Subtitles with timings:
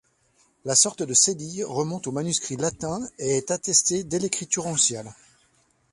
[0.65, 5.13] La sorte de cédille remonte aux manuscrits latins et est attestée dès l'écriture onciale.